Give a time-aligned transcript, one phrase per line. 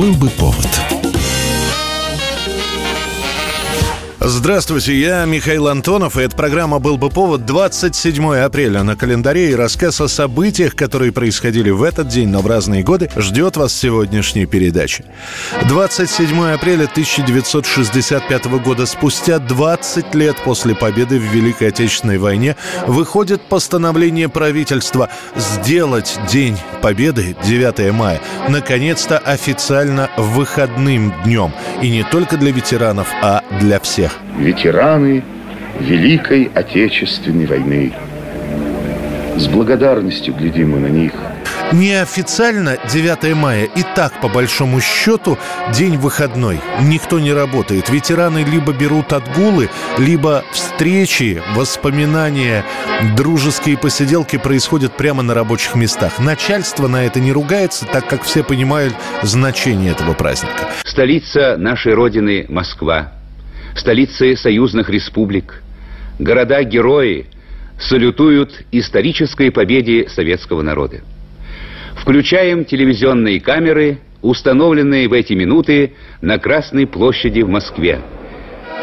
[0.00, 0.89] Был бы повод.
[4.50, 9.54] Здравствуйте, я Михаил Антонов, и эта программа «Был бы повод» 27 апреля на календаре и
[9.54, 14.46] рассказ о событиях, которые происходили в этот день, но в разные годы, ждет вас сегодняшней
[14.46, 15.04] передачи.
[15.68, 22.56] 27 апреля 1965 года, спустя 20 лет после победы в Великой Отечественной войне,
[22.88, 31.52] выходит постановление правительства сделать День Победы, 9 мая, наконец-то официально выходным днем.
[31.82, 35.22] И не только для ветеранов, а для всех ветераны
[35.78, 37.92] Великой Отечественной войны.
[39.36, 41.12] С благодарностью глядим мы на них.
[41.72, 45.38] Неофициально 9 мая и так, по большому счету,
[45.72, 46.58] день выходной.
[46.82, 47.88] Никто не работает.
[47.90, 52.64] Ветераны либо берут отгулы, либо встречи, воспоминания,
[53.16, 56.18] дружеские посиделки происходят прямо на рабочих местах.
[56.18, 60.68] Начальство на это не ругается, так как все понимают значение этого праздника.
[60.84, 63.12] Столица нашей Родины– Москва
[63.74, 65.62] столицы союзных республик,
[66.18, 67.26] города-герои
[67.78, 71.00] салютуют исторической победе советского народа.
[71.96, 78.00] Включаем телевизионные камеры, установленные в эти минуты на Красной площади в Москве.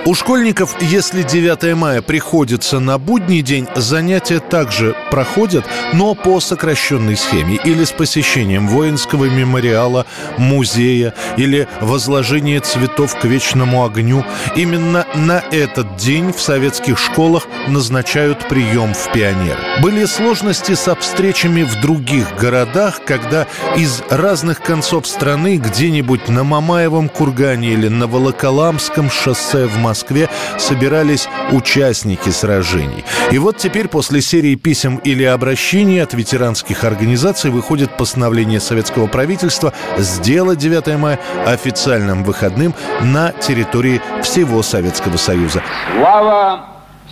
[0.07, 7.17] У школьников, если 9 мая приходится на будний день, занятия также проходят, но по сокращенной
[7.17, 10.05] схеме или с посещением воинского мемориала,
[10.37, 14.23] музея или возложение цветов к вечному огню.
[14.55, 19.57] Именно на этот день в советских школах назначают прием в пионер.
[19.81, 27.09] Были сложности со встречами в других городах, когда из разных концов страны где-нибудь на Мамаевом
[27.09, 33.03] кургане или на Волоколамском шоссе в Москве Москве собирались участники сражений.
[33.31, 39.73] И вот теперь после серии писем или обращений от ветеранских организаций выходит постановление советского правительства
[39.97, 45.63] сделать 9 мая официальным выходным на территории всего Советского Союза.
[45.95, 46.67] Слава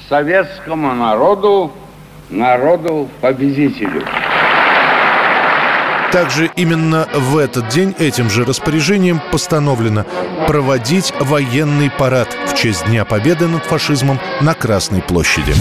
[0.08, 1.72] советскому народу,
[2.30, 4.04] народу-победителю!
[6.16, 10.06] Также именно в этот день этим же распоряжением постановлено
[10.48, 15.54] проводить военный парад в честь Дня Победы над фашизмом на Красной площади.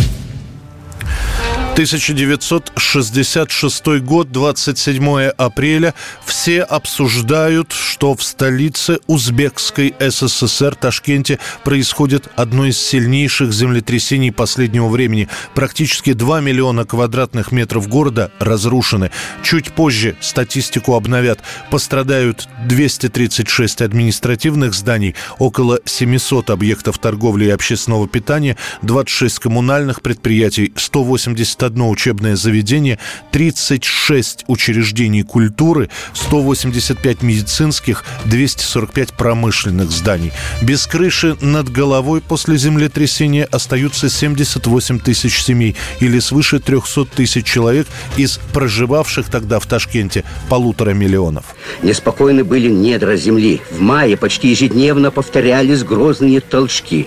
[1.74, 5.92] 1966 год, 27 апреля.
[6.24, 15.28] Все обсуждают, что в столице Узбекской СССР, Ташкенте, происходит одно из сильнейших землетрясений последнего времени.
[15.56, 19.10] Практически 2 миллиона квадратных метров города разрушены.
[19.42, 21.40] Чуть позже статистику обновят.
[21.72, 31.63] Пострадают 236 административных зданий, около 700 объектов торговли и общественного питания, 26 коммунальных предприятий, 180
[31.70, 32.98] 21 учебное заведение,
[33.32, 40.32] 36 учреждений культуры, 185 медицинских, 245 промышленных зданий.
[40.62, 47.86] Без крыши над головой после землетрясения остаются 78 тысяч семей или свыше 300 тысяч человек
[48.16, 51.44] из проживавших тогда в Ташкенте полутора миллионов.
[51.82, 53.60] Неспокойны были недра земли.
[53.70, 57.06] В мае почти ежедневно повторялись грозные толчки.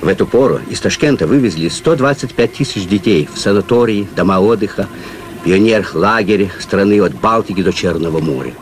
[0.00, 4.88] В эту пору из Ташкента вывезли 125 тысяч детей в санатории санатории, дома отдыха,
[5.44, 8.52] пионер-лагерь страны от Балтики до Черного моря.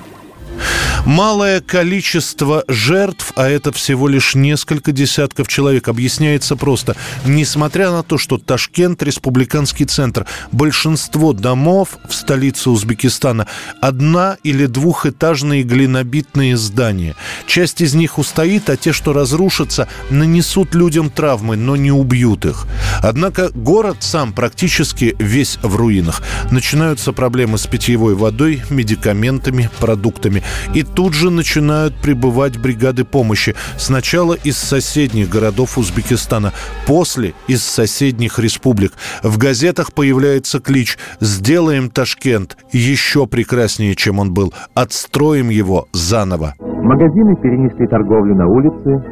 [1.07, 6.97] Малое количество жертв, а это всего лишь несколько десятков человек, объясняется просто.
[7.27, 13.47] Несмотря на то, что Ташкент– республиканский центр, большинство домов в столице Узбекистана–
[13.83, 17.17] одна- или двухэтажные глинобитные здания.
[17.47, 22.67] Часть из них устоит, а те, что разрушатся, нанесут людям травмы, но не убьют их.
[23.03, 26.23] Однако город сам практически весь в руинах.
[26.51, 30.43] Начинаются проблемы с питьевой водой, медикаментами, продуктами.
[30.73, 33.55] И тут же начинают прибывать бригады помощи.
[33.77, 36.53] Сначала из соседних городов Узбекистана,
[36.87, 38.93] после из соседних республик.
[39.22, 44.53] В газетах появляется клич «Сделаем Ташкент еще прекраснее, чем он был.
[44.75, 46.55] Отстроим его заново».
[46.61, 49.05] Магазины перенесли торговлю на улицы.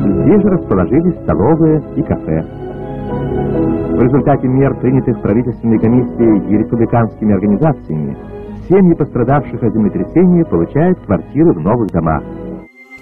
[0.00, 2.44] Здесь же расположились столовые и кафе.
[3.96, 8.16] В результате мер, принятых правительственной комиссией и республиканскими организациями,
[8.70, 12.22] Семьи пострадавших от землетрясения получают квартиры в новых домах.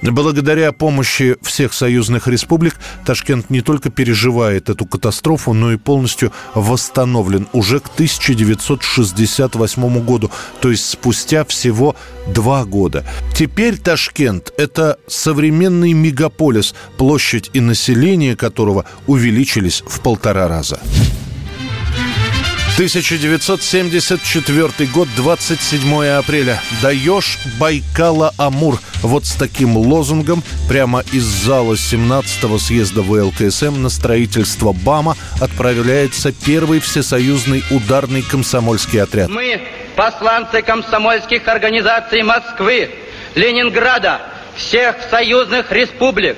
[0.00, 7.49] Благодаря помощи всех союзных республик Ташкент не только переживает эту катастрофу, но и полностью восстановлен
[7.53, 10.31] уже к 1968 году,
[10.62, 11.94] то есть спустя всего
[12.32, 13.05] два года.
[13.35, 20.81] Теперь Ташкент– это современный мегаполис, площадь и население которого увеличились в полтора раза.
[22.78, 26.60] 1974 год, 27 апреля.
[26.80, 28.78] Даешь Байкала-Амур.
[29.02, 36.78] Вот с таким лозунгом прямо из зала 17-го съезда ВЛКСМ на строительство БАМа отправляется первый
[36.78, 39.28] всесоюзный ударный комсомольский отряд.
[39.28, 39.60] Мы,
[39.96, 42.90] посланцы комсомольских организаций Москвы,
[43.34, 44.20] Ленинграда,
[44.54, 46.36] всех союзных республик,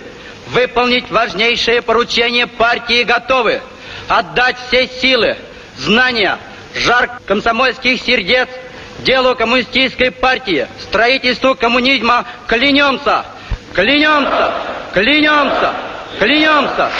[0.54, 3.60] выполнить важнейшее поручение партии готовы
[4.08, 5.36] отдать все силы–
[5.80, 6.38] знания,
[6.74, 8.48] жар комсомольских сердец,
[9.00, 13.24] делу коммунистической партии, строительству коммунизма клянемся,
[13.74, 14.52] клянемся,
[14.92, 15.72] клянемся,
[16.18, 16.90] клянемся.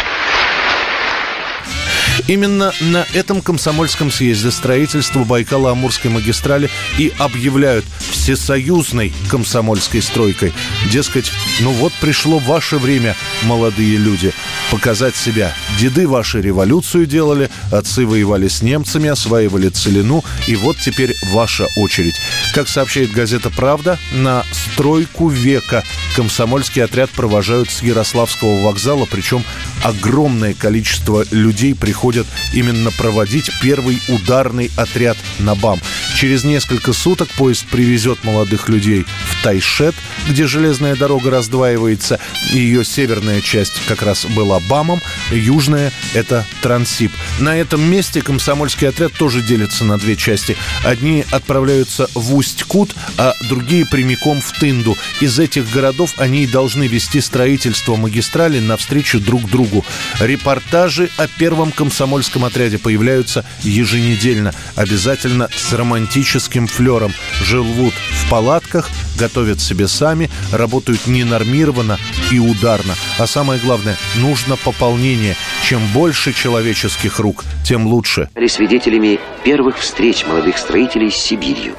[2.31, 10.53] Именно на этом комсомольском съезде строительство Байкало-Амурской магистрали и объявляют всесоюзной комсомольской стройкой.
[10.93, 14.33] Дескать, ну вот пришло ваше время, молодые люди,
[14.71, 15.53] показать себя.
[15.81, 22.15] Деды ваши революцию делали, отцы воевали с немцами, осваивали целину, и вот теперь ваша очередь.
[22.55, 25.83] Как сообщает газета «Правда», на стройку века
[26.15, 29.43] комсомольский отряд провожают с Ярославского вокзала, причем
[29.83, 35.81] огромное количество людей приходят именно проводить первый ударный отряд на БАМ.
[36.17, 39.07] Через несколько суток поезд привезет молодых людей
[39.43, 39.95] Тайшет,
[40.29, 42.19] где железная дорога раздваивается.
[42.53, 45.01] Ее северная часть как раз была БАМом,
[45.31, 47.13] южная— это Трансип.
[47.39, 50.57] На этом месте комсомольский отряд тоже делится на две части.
[50.85, 54.97] Одни отправляются в Усть-Кут, а другие прямиком в Тынду.
[55.21, 59.85] Из этих городов они и должны вести строительство магистрали навстречу друг другу.
[60.21, 67.13] Репортажи о первом комсомольском отряде появляются еженедельно, обязательно с романтическим флером.
[67.43, 68.91] Живут в палатках,
[69.21, 71.99] готовят себе сами, работают ненормированно
[72.33, 72.95] и ударно.
[73.19, 75.37] А самое главное, нужно пополнение.
[75.63, 78.29] Чем больше человеческих рук, тем лучше.
[78.31, 81.75] Стали свидетелями первых встреч молодых строителей с Сибирью.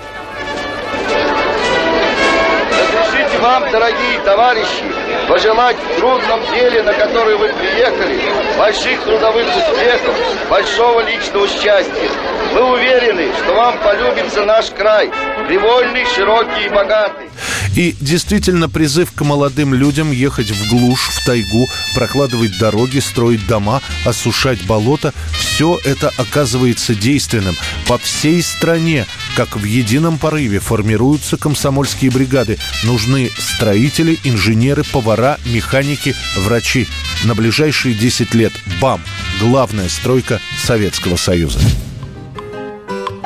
[3.52, 4.86] Вам, дорогие товарищи,
[5.28, 8.22] пожелать в трудном деле, на которое вы приехали,
[8.58, 10.16] больших трудовых успехов,
[10.50, 12.10] большого личного счастья.
[12.54, 15.12] Мы уверены, что вам полюбится наш край,
[15.48, 17.28] привольный, широкий и богатый.
[17.76, 23.82] И действительно призыв к молодым людям ехать в глушь, в тайгу, прокладывать дороги, строить дома,
[24.06, 25.14] осушать болота–
[25.62, 27.56] все это оказывается действенным.
[27.88, 32.58] По всей стране, как в едином порыве, формируются комсомольские бригады.
[32.84, 36.88] Нужны строители, инженеры, повара, механики, врачи.
[37.24, 39.02] На ближайшие 10 лет БАМ–
[39.40, 41.60] главная стройка Советского Союза.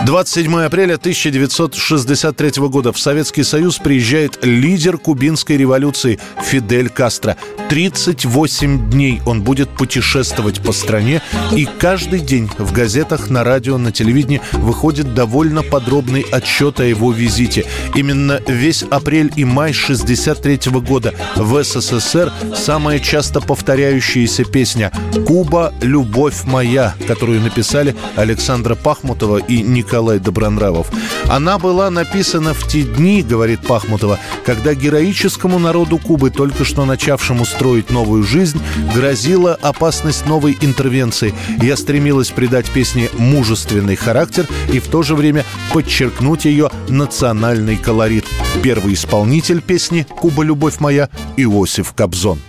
[0.05, 7.37] 27 апреля 1963 года в Советский Союз приезжает лидер кубинской революции Фидель Кастро.
[7.69, 13.91] 38 дней он будет путешествовать по стране, и каждый день в газетах, на радио, на
[13.91, 17.65] телевидении выходит довольно подробный отчет о его визите.
[17.95, 24.91] Именно весь апрель и май 63 года в СССР самая часто повторяющаяся песня
[25.25, 30.91] «Куба, любовь моя», которую написали Александра Пахмутова и Николай Николай Добронравов.
[31.29, 37.45] Она была написана в те дни, говорит Пахмутова, когда героическому народу Кубы, только что начавшему
[37.45, 38.61] строить новую жизнь,
[38.93, 41.33] грозила опасность новой интервенции.
[41.61, 48.25] Я стремилась придать песне мужественный характер и в то же время подчеркнуть ее национальный колорит.
[48.61, 52.41] Первый исполнитель песни «Куба, любовь моя» Иосиф Кобзон.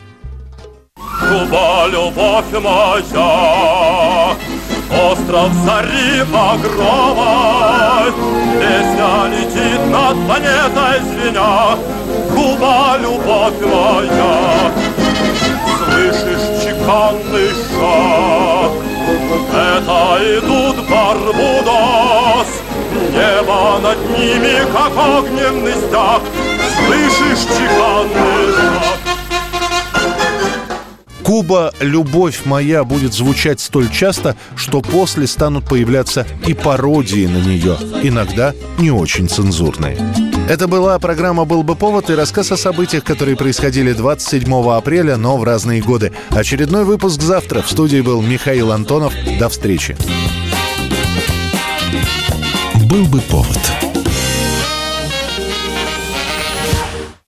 [0.96, 4.25] Куба, любовь моя,
[5.26, 8.12] Остров зари багровой
[8.60, 11.76] Песня летит над планетой звеня
[12.32, 14.70] Куба, любовь моя.
[15.84, 18.70] Слышишь чеканный шаг
[19.52, 19.98] Это
[20.38, 22.50] идут Барбудос.
[23.10, 26.22] Небо над ними, как огненный стяг.
[26.86, 28.65] Слышишь чеканный шаг
[31.26, 37.76] Куба «Любовь моя» будет звучать столь часто, что после станут появляться и пародии на нее,
[38.04, 39.98] иногда не очень цензурные.
[40.48, 45.36] Это была программа «Был бы повод» и рассказ о событиях, которые происходили 27 апреля, но
[45.36, 46.12] в разные годы.
[46.30, 47.60] Очередной выпуск завтра.
[47.60, 49.12] В студии был Михаил Антонов.
[49.40, 49.96] До встречи.
[52.88, 53.85] «Был бы повод»